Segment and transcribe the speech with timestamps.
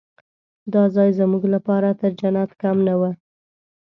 [0.73, 3.01] دا ځای زموږ لپاره تر جنت کم نه و.